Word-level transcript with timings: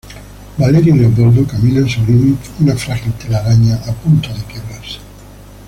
Valeria 0.57 0.95
y 0.95 0.97
Leopoldo 0.97 1.45
caminan 1.45 1.87
sobre 1.87 2.13
una 2.59 2.75
frágil 2.75 3.13
telaraña 3.13 3.75
a 3.85 3.93
punto 3.93 4.29
de 4.33 4.43
quebrarse. 4.45 4.97